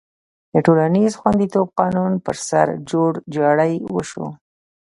[0.53, 4.27] د ټولنیز خوندیتوب قانون پر سر جوړجاړی وشو.